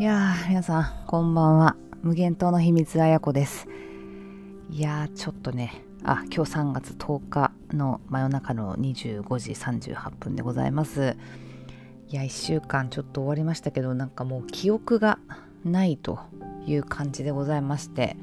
[0.00, 1.76] いやー、皆さん、こんばんは。
[2.02, 3.68] 無限島の秘密あやこです。
[4.70, 11.18] いやー、ちょっとね、あ、今日3月10日の真夜中の25時38分でございます。
[12.08, 15.18] いや、1週間ちょっと終わりましたけど、なんかもう記憶が
[15.66, 16.18] ないと
[16.64, 18.16] いう感じでございまして、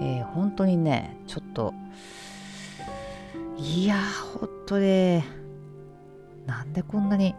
[0.00, 1.72] えー、本当にね、ちょっと、
[3.56, 5.24] いやー、ほんとね、
[6.46, 7.36] なんでこんなに、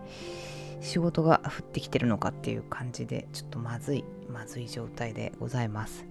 [0.82, 6.06] 仕事が降ってきてるのかっていう感じでちょっとまずいまずい状態でございます、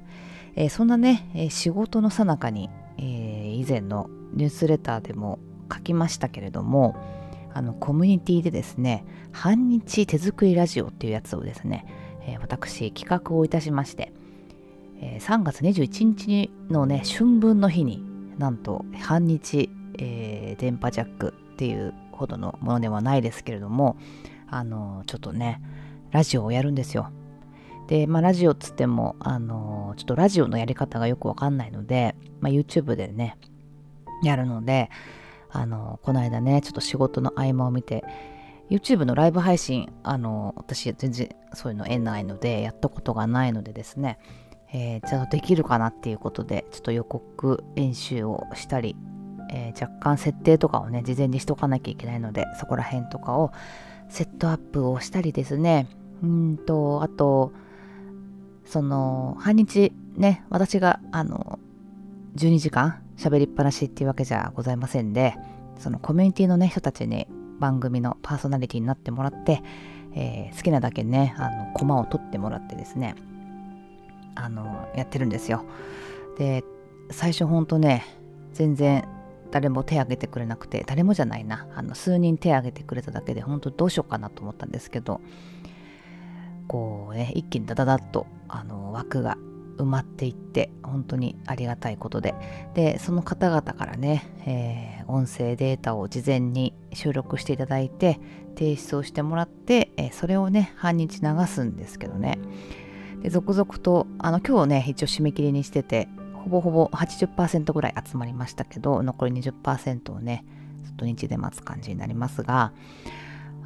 [0.55, 5.39] えー、そんなね、えー、仕事のさなかに、えー、以前のニュースレターでも
[5.73, 6.97] 書きましたけれども
[7.55, 11.87] あのコミュニティでですね半日手作りラジオっていうやつをですね、
[12.27, 14.13] え私企画をいたしまして、
[15.01, 18.03] え3月21日のね春分の日に
[18.39, 23.97] なんと半日、え電波ジャックっていうほどのものではないですけれども
[24.49, 25.61] あのちょっとね
[26.11, 27.11] ラジオをやるんですよ。
[27.89, 33.39] で、まあ、ラジオっつってもあのちょっとラジオのやり方がよくわかんないので、まあ、YouTube でね
[34.23, 34.91] やるので
[35.51, 38.05] あのこの間ねちょっと仕事の合間を見て
[38.71, 44.19] YouTube のライブ配信あの私全然そういうの得ないのでやったことがないのでですね
[44.73, 48.97] えー、じゃあできるかなっていうことでちょっと予告演習をしたり、
[49.51, 53.53] えー、若干設定とかをね事前にしとかなきゃいけないのでそこら辺とかを
[54.09, 55.89] セットアップをしたりですね。
[56.23, 57.53] うんとあと
[58.65, 61.59] その半日ね私があの
[62.37, 65.35] 12時間喋りっぱなしっていうわけじゃございませんで
[65.79, 67.27] そのコミュニティのね人たちに
[67.59, 69.63] 番組のパーソナリティになってもらって、
[70.15, 73.15] えー、好きなだけねあのコマを取ってもらってですね
[74.35, 75.65] あのやってるんですよ。
[76.39, 76.65] で
[77.11, 78.05] 最初ほんとね
[78.53, 79.09] 全然
[79.51, 81.67] 誰も手挙げてくれなくて誰もじゃないな。
[81.75, 85.21] あの数人手挙げてくれただけで本当どうしようかなと思ったんですけど
[86.69, 89.37] こうね一気にダダダッとあの枠が
[89.79, 92.35] 埋まっていって本当にありがたいことで。
[92.75, 98.21] でその方々からね、えー、音声データを事前に収録していただいて
[98.57, 102.39] 提出をしてもらって、えー、それをね半日流すんですけどね。
[103.23, 106.09] で続々とあの今日ね一応締め切りにしてて
[106.47, 110.45] ほぼほぼ80%ぐらい集まりましたけど残り20%をね
[110.97, 112.73] 土日で待つ感じになりますが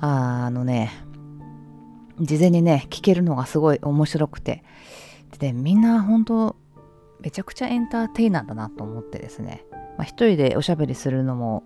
[0.00, 0.90] あのね
[2.18, 4.64] 事前にね聞けるのがすごい面白くて
[5.38, 6.56] でみんな本当
[7.20, 9.66] めちゃくちゃエンターテイナーだなと思ってですね、
[9.98, 11.64] まあ、一人でおしゃべりするのも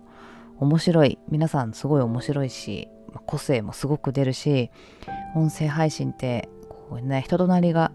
[0.59, 2.87] 面白い皆さんすごい面白いし、
[3.25, 4.69] 個性もすごく出るし
[5.35, 7.91] 音声配信ってこうね人となりが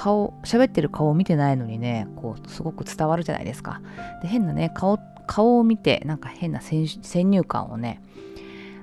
[0.00, 3.82] 顔喋ってる顔を見てないのにねこうすごく伝わるじゃないですか。
[4.22, 6.88] で変なね顔顔を見てなんか変な先
[7.28, 8.02] 入観をね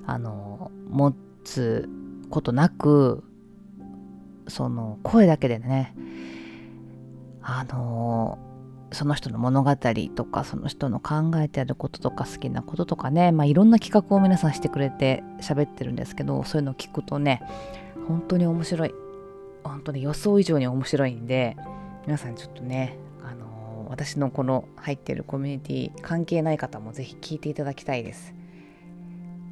[0.06, 1.89] あの持つ
[2.29, 3.23] ことなく
[4.47, 5.95] その声だけでね
[7.41, 8.38] あの
[8.91, 9.75] その人の物語
[10.16, 17.41] とかその人の考えてあることとか好きなこととかね、まあ、いろんな企画を皆さんしてくれて喋ってるんですけどそういうのを聞くとね
[18.07, 19.06] 本当に面白い。
[19.67, 21.57] 本当に予想以上に面白いんで
[22.05, 28.33] 皆さんちょっとねあのー、私のこの入ってるコミュニティ関係ない方もぜひ聞いていただきたいです。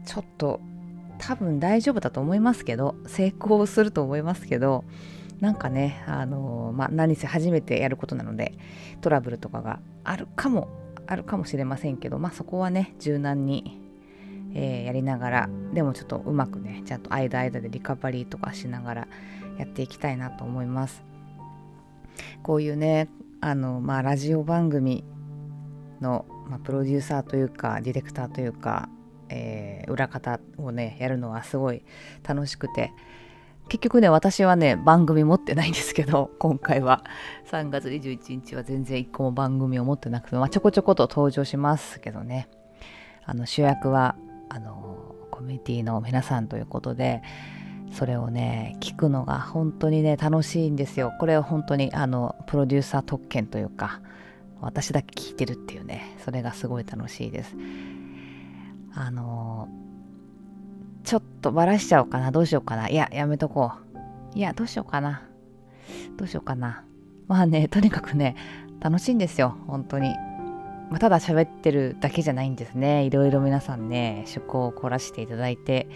[0.05, 0.59] ちょっと
[1.17, 4.83] 多分大丈夫だと思いますけど成功すると思いますけど
[5.39, 8.53] なんかねあのー、まあ何せ初めてやることなので
[9.01, 10.67] トラブルとかがあるかも
[11.07, 13.85] あるかもしれませんけどまあそこはね柔軟に
[14.55, 19.07] えー、やりながらでもちょっとうまくねちゃんと間間でリカバリーとかしながら
[19.57, 21.03] やっていきたいなと思います。
[22.43, 23.09] こういうね
[23.41, 25.03] あのまあラジオ番組
[26.01, 28.89] の、まあ、プロデューサーというかディレクターというか、
[29.29, 31.83] えー、裏方をねやるのはすごい
[32.23, 32.91] 楽しくて。
[33.67, 37.03] 結局ね私はね番組持ってないんですけど 今回は。
[37.49, 42.47] 3月21日は全然1個も番組を持ってなくて、まあ、ちょこちょこと登場しますけどね。
[43.25, 44.15] あの主役は
[44.49, 47.23] あのコミュニティの皆さんということで
[47.95, 51.13] それをね聞くのが本当にね楽しいんですよ。
[51.17, 54.01] これは本当にあのプロデューサー特権というか
[54.59, 57.55] 私だけ聞いてるっていうねそれがすごい楽しいです。
[58.93, 59.69] あの
[61.05, 62.31] ちょっとバラしちゃおうかな。
[62.31, 62.89] どうしようかな。
[62.89, 63.71] いややめとこ
[64.33, 64.37] う。
[64.37, 65.23] いやどうしようかな。
[66.17, 66.83] どうしようかな。
[67.27, 68.35] まあねとにかくね
[68.81, 69.55] 楽しいんですよ。
[69.67, 70.13] 本当に。
[70.89, 73.05] まあ、ただ喋ってるだけじゃないんですね。
[73.05, 75.87] いろいろ皆さんね趣向を凝らしていただいて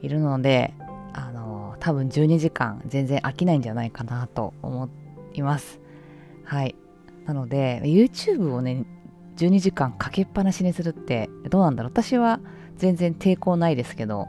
[0.00, 0.72] いるので
[1.14, 4.88] あの多分12時間全然飽きないんじゃないかなと思
[5.32, 5.80] います。
[6.44, 6.74] はい。
[7.24, 8.84] なので YouTube をね
[9.36, 11.92] 12時間かけっぱなしにするってどうなんだろう。
[11.92, 12.40] 私は
[12.76, 14.28] 全然抵抗ないですけど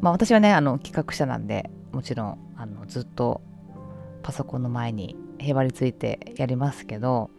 [0.00, 3.40] まあ私はねあの企画者なんでもちろんあのずっと
[4.22, 7.30] パソコンの前にへばりついてやりますけど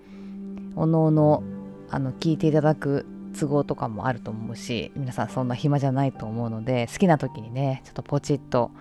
[0.75, 1.43] おのおの
[1.89, 3.05] あの聞いていただく
[3.37, 8.71] 都合とかもあると思うし皆さんそんな暇じゃないと思うので好きな時にねちょっとポチッと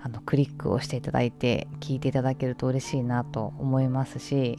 [0.00, 4.58] あのクリックをしていただいて聞いていただけると嬉しいなと思いますし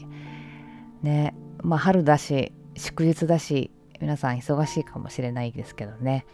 [1.03, 3.71] ねまあ春だし祝日だし
[4.01, 6.25] 皆さん忙しいかもしれないですけどね。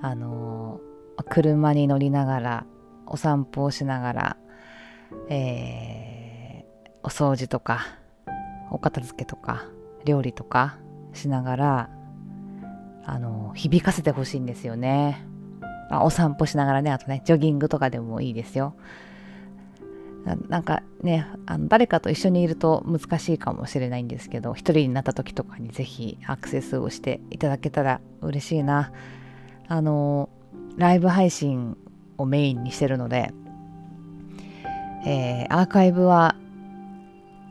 [0.00, 0.80] あの、
[1.30, 2.66] 車に乗りながら
[3.06, 4.36] お散歩をしながら、
[5.28, 7.86] えー、お掃除とか
[8.70, 9.64] お片付けとか
[10.04, 10.78] 料理とか
[11.12, 11.90] しながら
[13.06, 15.26] あの、響かせてほしいんですよね。
[15.90, 18.74] あお散歩しながらねあとねジョギングとかでもいいですよ。
[20.48, 28.92] なんかねあの誰かと一緒にいると難しいかもしれないんですけど一人になった時とかに是非アクセスをしていただけたら嬉しいな。
[29.68, 30.30] あの
[30.76, 31.76] ライブ配信
[32.16, 33.32] をメインにしてるので、
[35.06, 36.36] えー、アーカイブは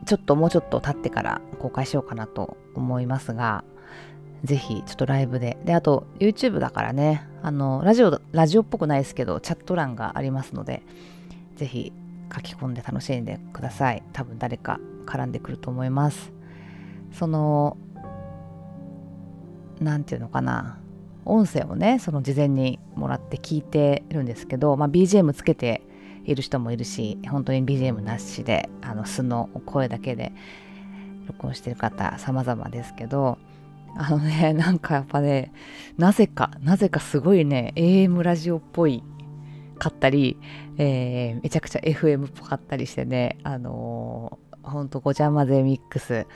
[0.04, 3.64] ちょっともうちょっと経ってから公開しようかなと思いますが
[4.44, 5.56] ぜひちょっとライブで。
[5.64, 7.26] であと YouTube だからね。
[7.42, 10.82] あのラジオラジオっぽくないですけどチャット欄がありますので
[11.56, 11.92] ぜひ
[12.34, 14.02] 書き込んで楽しんでください。
[14.12, 16.32] 多分誰か絡んでくると思います。
[17.12, 17.76] その
[19.80, 20.78] 何て言うのかな。
[21.26, 25.80] 音声をねその事前にもらって聞いてるんですけど、まあ、BGM つけて
[26.24, 30.32] いる人もいるし本当に BGM なしであの素の声だけで
[31.26, 33.38] 録音してる方様々ですけど
[33.96, 35.52] あのね なんかやっぱね
[35.96, 39.02] なぜかなぜかすごいね AM ラジオっぽい
[39.78, 40.38] かったり、
[40.78, 46.26] えー、めちゃくちゃ FM っぽかったりしてねあのー、ほんとごちゃ混ぜミックス、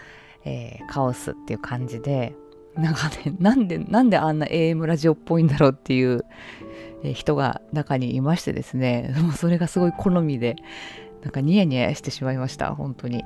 [0.45, 2.35] えー、カオスっていう感じで
[2.79, 6.25] なんかね、なんで、なんであんな AM ラジオっぽいんだろうっていう
[7.13, 10.55] 人が中にいましてですね、も うそれがすごい好みで、
[11.23, 13.25] なんかニヤニヤしてしまいました、本当に。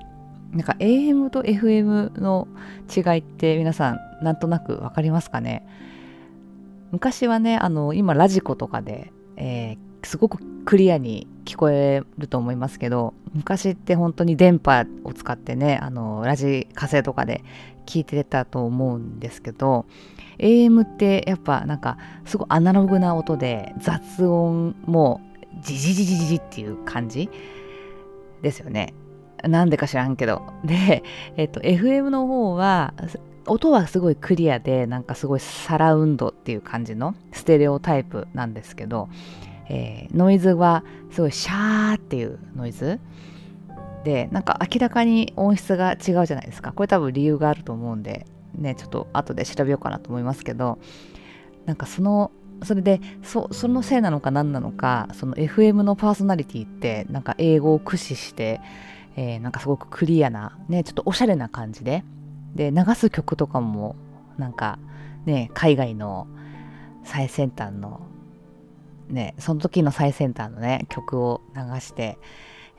[0.53, 2.47] なんか AM と FM の
[2.95, 5.67] 違いって皆さんなんとなく分かりますかね？
[6.91, 17.43] 昔はね、あの、今ラジコとかで、えー、すごくクリアに聞こえると思いますけど昔って本当に電波を使ってねあのラジカセとかで
[17.87, 19.87] 聞いてたと思うんですけど
[20.39, 25.21] AM ってやっぱなんかすごいアナログな音で雑音も
[25.61, 27.29] ジジジジジジっていう感じ
[28.41, 28.95] ですよね。
[29.43, 30.43] なんでか知らんけど。
[30.65, 31.03] で、
[31.37, 32.95] えっと、FM の方は
[33.47, 39.09] 音はすごいクリアでなんかすごいサラウンドっていう感じのステレオタイプなんですけど
[39.73, 43.01] えー、ノイズはすごいシャーっていうノイズ。
[44.05, 46.73] でなんか明らかに音質が違うじゃないですか。
[46.73, 50.79] これ多分理由があると思うんでねちょっと後で調べようかなと思いますけど
[51.67, 52.33] なんかその
[52.65, 58.61] それでそのせいなのか何なのかその FM のパーソナリティってなんか英語を駆使して、
[59.17, 62.05] えー、なんかすごくクリアなねちょっとおしゃれな感じで
[62.55, 63.97] で流す曲とかも
[64.39, 64.79] なんか
[65.27, 66.27] ね海外の
[67.05, 68.07] 最先端の
[69.13, 72.19] ね、その時の最先端のね、曲を流して、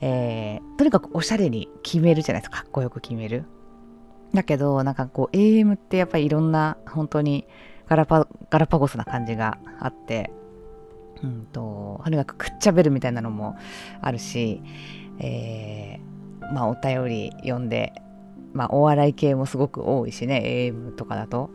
[0.01, 2.63] えー、とにかくおしゃれに決めるじゃないですか。
[2.63, 3.45] かっこよく決める。
[4.33, 7.45] だけど、なんかこう、AM ってやっぱりいろんな、本当に
[7.87, 10.31] ガラパガラパゴスな感じがあって、
[11.23, 13.55] うんと、とにかくくっちゃべるみたいなのも
[14.01, 14.61] あるし、
[15.19, 16.12] えー、
[16.53, 17.93] まあお便り読んで、
[18.53, 21.51] まあお笑い系もすごく多いしね、AM とかだと。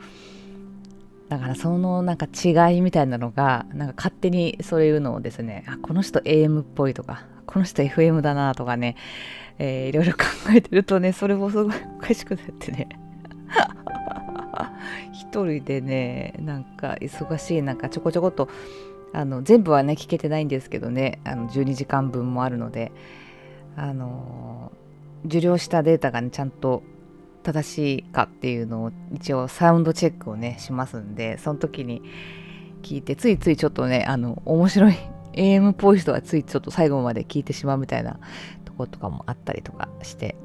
[1.28, 8.96] だからそのなんか違いみたいなのがなんか勝手にそういうのをですねあこの人 AM っぽいとかこの人 FM だなとかね、
[9.58, 12.88] えー、いろいろ考えてるとねそれもすごいおかしくなってね
[15.12, 18.48] 一人でねなんか忙しいなんかちょこちょこと
[19.12, 22.92] あの全部はね聞けてないんですけどねあの12時間分もあるので
[23.78, 24.72] あの
[25.24, 26.82] 受領したデータがねちゃんと
[27.44, 32.02] 正しいかっていうのを一応サウンドチェックをねしますんでその時に
[32.82, 34.96] 聞いてついついちょっとねあの面白い
[35.34, 38.18] AM っぽい人はついちょっと最後まで聞いてしまうみたいな
[38.64, 40.36] とことかもあったりとかして、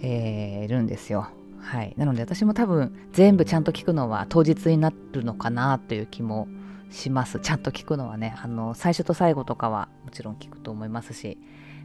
[0.00, 1.28] えー、いるんですよ。
[1.60, 6.48] はい、なので私も多分全部ちゃんと聞くのは当日になるのかなという気も
[6.90, 7.40] します。
[7.40, 11.36] ちゃんと聞くのはねあの最初と最後とかはもちろん聞くと思いますし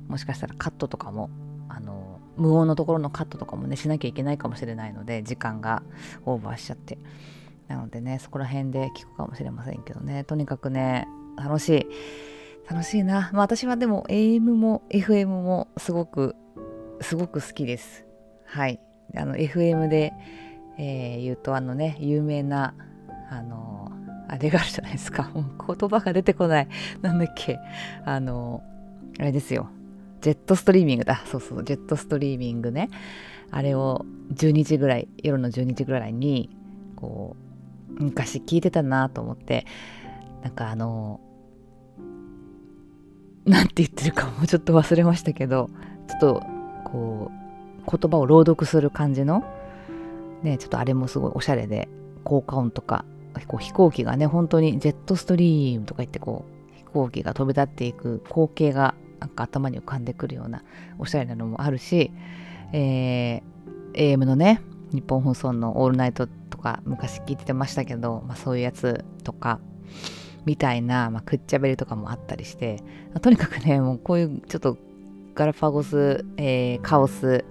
[0.08, 1.30] もしかしたらカットとかも
[1.70, 5.84] あの無音のところのカットとかもねしなきゃいけないかもしれないので時間が
[6.26, 6.98] オーバーしちゃって
[7.68, 11.08] なのでねそこら辺で聞くかもしれませんけどねとにかくね
[11.38, 11.88] 楽しい
[12.70, 16.36] 楽しいなまあ私はでも AM も FM もすごく
[17.02, 18.06] すごく好きです
[18.46, 18.80] はい
[19.16, 20.14] あの FM で、
[20.78, 22.74] えー、言うとあのね有名な
[23.30, 23.92] あの
[24.28, 25.30] あれがあるじゃないですか。
[25.34, 26.68] 言葉が出てこない。
[27.02, 27.60] なんだっけ。
[28.04, 28.64] あの、
[29.20, 29.70] あれですよ。
[30.24, 31.22] ジェットストリーミングだ。
[31.26, 32.90] そうそう、ジェットストリーミングね。
[33.52, 36.50] あれを12時ぐらい、夜の12時ぐらいに、
[36.96, 37.36] こ
[38.00, 39.66] う、昔聞いてたなと思って、
[40.42, 41.20] なんかあの、
[43.46, 45.70] なんて言ってるか もうちょっと忘れましたけど、
[46.08, 46.44] ちょっと、
[46.86, 47.32] こ
[47.88, 49.44] う、言葉を朗読する感じの、
[50.42, 51.90] ね、ちょっとあれもすごいおしゃれで、
[52.24, 53.06] 効果音とか
[53.48, 60.64] こう飛行機がね本当にジェットストリームとか言ってこう飛行機が飛び立っていく光景がなんか頭に浮かんでくるような
[61.00, 62.12] おしゃれなのもあるし、
[62.74, 64.62] えー、AM のね
[64.92, 69.62] 日本放送の「オールナイト」とか昔聞いてましたけど、まあ、そういうやつとか
[70.46, 72.84] みたいな、まあ、くっちゃべりとかもあったりして、
[73.22, 74.78] とにかくねもうこういうちょっと
[75.36, 77.46] ガラパゴス、えー、カオス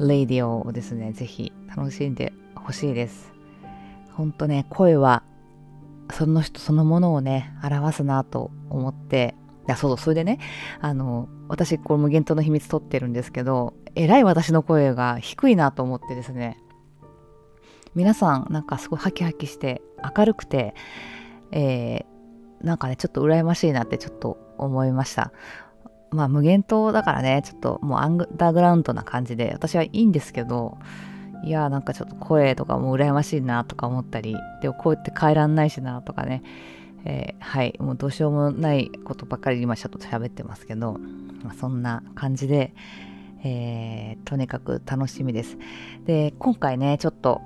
[0.00, 3.32] レディオをですねぜひ楽しんでほしいです。
[4.12, 5.22] ほんとね、声は
[6.12, 10.38] その人そのものをね、表すなと思って、や、そうそう、それでね、
[10.80, 16.58] あの、私、これ無限島の秘密撮ってるんですけど、えらい私の声が低いなと思ってですね、
[17.94, 19.82] 皆さん、なんかすごいハキハキして
[20.16, 20.74] 明るくて、
[21.52, 25.32] えー、なんかね、ちょっと羨ましいなってちょっと思いました。
[26.10, 30.78] まあ、無限島だからね、ちょっともうアンダーグラウンドな感じで、私はいいんですけど、
[31.44, 36.42] いやなんかちょっと声とかも羨ましいなとか思ったりでもこうやって変えらんないしなとかね、
[37.04, 40.98] えー、はいもうどうしようもないことばっかり今ちょっと喋ってますけど、
[41.42, 42.74] まあ、そんな感じで、
[43.44, 45.58] えー、とにかく楽しみです。
[46.04, 47.42] で今回ねちょっと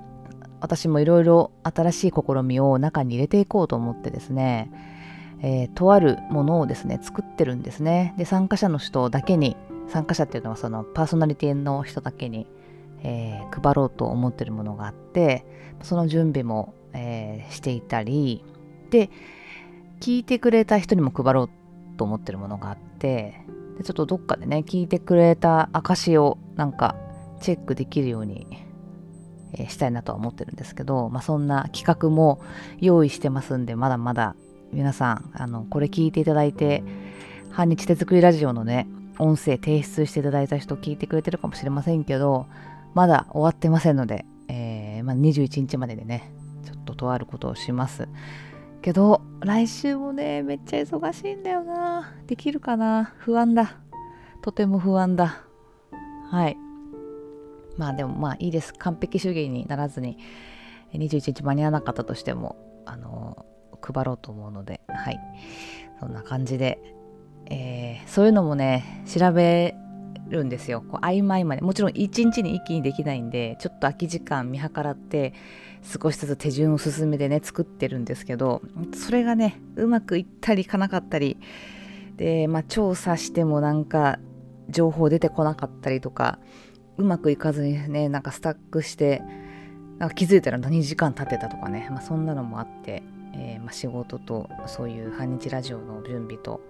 [0.61, 4.71] 私もいろいろ新しい試みを中に入れていこうと思ってですね、
[5.41, 8.13] えー、とあるものをですね作ってるんですね。
[8.17, 9.55] で参加者の人だけに
[9.87, 12.47] 参加者っていうのはそのパーソナリティの人だけに
[13.03, 15.45] えー、配ろうと思ってるものがあって
[15.83, 18.43] その準備も、えー、していたり
[18.89, 19.09] で
[19.99, 21.49] 聞いてくれた人にも配ろう
[21.97, 23.45] と思ってるものがあって
[23.77, 26.95] でちょっとどっかでね聞いてくれた証をなんか
[27.41, 28.47] チェックできるように、
[29.69, 32.41] したいなとは思ってるんですけど、まあ、そんな企画も
[32.79, 34.35] 用意してますんでまだまだ
[34.73, 36.83] 皆さんあのこれ聞いていただいて
[37.49, 38.87] 半日手作りラジオのね
[39.17, 42.45] 音声提出していただいた人聞いてくれてるかもしれませんけど
[42.93, 46.31] まだ終わってませんので、えー、まあ、21日まででね、
[46.65, 48.07] ちょっととあることをします。
[48.79, 52.13] けど、来週もね、めっちゃ忙しいんだよな。
[52.27, 53.13] できるかな？
[53.17, 53.77] 不安だ。
[54.41, 55.43] とても不安だ。
[56.31, 56.57] はい。
[57.77, 58.73] まあでもまあいいです。
[58.73, 60.17] 完璧主義にならずに、
[60.93, 62.55] 21日間に合わなかったとしても、
[62.85, 63.45] あの
[63.81, 65.19] 配ろうと思うので、はい。
[65.99, 66.79] そんな感じで、
[67.47, 69.75] えー、そういうのもね、調べ
[70.29, 70.83] るんですよ。
[70.87, 71.61] こう曖昧まで。
[71.61, 75.33] もちろん一日に一気にできないんでちょっと空き時間見計らって
[75.81, 78.61] 少しずつ手順を進めてね作ってるんですけど
[78.93, 81.37] それがねうまくいったりいかなかったり
[82.17, 84.19] で、まあ、調査してもなんか
[84.69, 86.39] 情報出てこなかったりとか
[86.97, 89.21] うまくいかずにねなんかスタックして
[89.99, 96.61] なんか気づいたら何時間経ってたとかね、まあ、そんなのもあって、えー、まあ、仕事とそういう半日ラジオの準備と、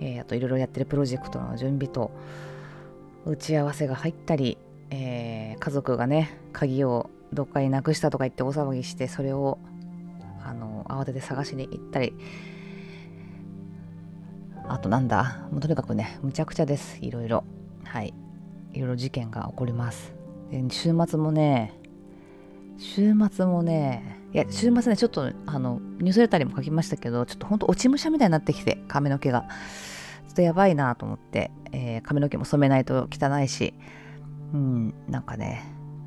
[0.00, 2.10] えー、あといろいろやってるプロジェクトの準備と
[3.28, 4.56] 打ち合わせが入ったり、
[4.90, 9.58] えー、家族がね鍵をどっかになくしたとか言って大騒ぎしてそれを
[10.42, 12.14] あの慌てて探しに行ったり。
[14.66, 15.46] あとなんだ？
[15.50, 16.98] もうとにかくねむちゃくちゃです。
[17.00, 17.44] いろいろ。
[17.84, 18.14] はい。
[18.72, 20.14] いろいろ事件が起こります。
[20.50, 21.74] で週末もね
[22.78, 29.48] 週末もねいや週末ねちょっとあのニュースレターにも書きましたけどちょっとほんと落ち武者みたいになってきて髪の毛が。
[30.28, 33.74] ちょっとやばいなと思って、えー、髪の毛も染めないと汚いし、
[34.52, 35.64] うん、なんかね、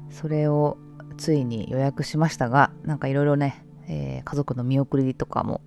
[0.09, 0.77] それを
[1.17, 5.61] ついに予約しましたが、なんかいろいろね、えー、家族の見送りとかも、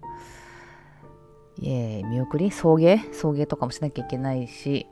[1.63, 2.51] えー、見送り？
[2.51, 3.13] 送迎？
[3.13, 4.87] 送迎とかもしなきゃいけないし、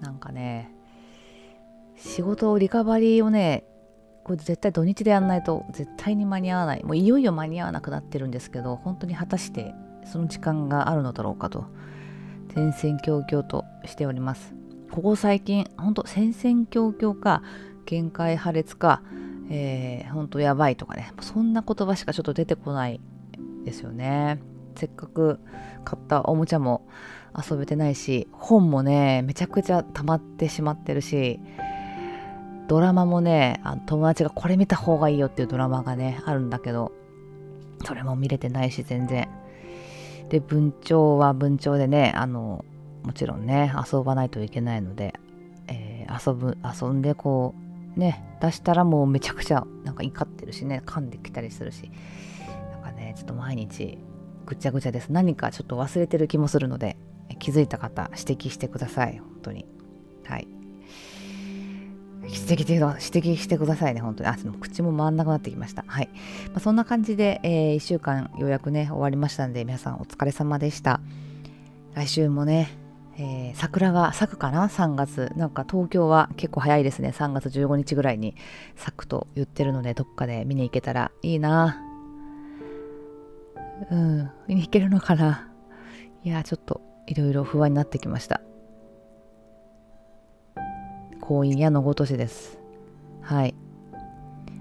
[0.00, 0.72] なんかね、
[1.96, 3.64] 仕事をリカバリーをね、
[4.24, 6.84] これ絶対土日でやんないと絶対に間に合わない。
[6.84, 11.66] もういよいよ間に合わなくなってるんですけど、本当に果たしてその時間があるのだろうかと。
[12.56, 14.54] 戦々恐々としております。
[14.90, 17.42] ここ最近、ほんと戦々恐々か、
[17.84, 19.02] 限界破裂か、
[19.50, 22.98] えー、ほんとやばいとかね、そんな言葉しかちょっと出てこない
[23.66, 24.40] ですよね。
[24.74, 25.38] せっかく
[25.84, 26.88] 買ったおもちゃも
[27.36, 31.38] 遊べてないし、本もね、めちゃくちゃ溜まってしまってるし、
[32.68, 36.92] ドラマもね、あの友達がこれ見た方がいいよっていうドラマがね、あるんだけど、
[37.84, 39.28] それも見れてないし、全然。
[40.28, 42.64] で文鳥は文鳥でねあの
[43.04, 45.14] もちろんね遊ばないといけないので、
[45.68, 47.54] えー、遊ぶ遊んでこ
[47.96, 51.90] うね出したらもうめちゃくちゃなんか怒ってるしね噛んできたりするし
[52.72, 53.98] なんがねちょっと毎日
[54.44, 55.08] ぐちゃぐちゃです。
[55.10, 56.96] 何かちょっと忘れてる気もするので
[57.40, 59.18] 気づいた方指摘してください。
[59.18, 59.66] 本当に。
[60.24, 60.55] はい。
[62.26, 64.00] 指摘指摘してくださいね。
[64.00, 64.28] 本当に。
[64.28, 65.84] あも口も回んなくなってきました。
[65.86, 66.08] はい、
[66.48, 71.00] まあ、そんな感じで、えー、1週間ようやくね終わりましたんで皆さんお疲れ様でした。
[71.94, 72.68] 来週もね
[73.18, 75.32] えー、桜が咲くかな？3月。
[75.36, 77.14] なんか東京は結構早いですね。
[77.16, 78.36] 3月15日ぐらいに
[78.74, 81.80] 咲くと言ってるのでどっかで見に行けたらいいな。
[83.90, 84.30] うん。
[84.48, 85.50] 見に行けるのかな？
[86.24, 88.42] いやちょっといろいろ不安になってきました。
[91.26, 92.58] 婚姻やのごとしです。
[93.20, 93.54] はい。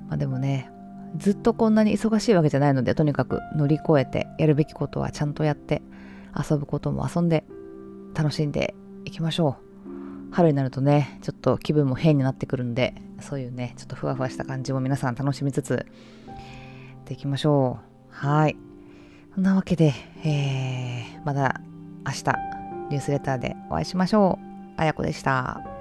[0.07, 0.71] まあでもね
[1.17, 5.81] ずっとこんなに忙しいわけじゃないのでとにかく乗り越えてやるべきことはちゃんとやって
[6.37, 7.43] 遊ぶことも遊んで
[8.13, 10.33] 楽しんでいきましょう。
[10.33, 15.85] 春になるとねちょっと気分も変になってくるんでそういうねちょっとふわふわした感じも皆さん楽しみつつ
[17.05, 17.85] でいきましょう。
[18.09, 18.57] はい。
[19.33, 19.93] そんなわけで、
[20.23, 21.61] えー、また
[22.05, 22.23] 明日
[22.89, 24.45] ニュースレターでお会いしましょう。
[24.77, 25.74] あやこでした。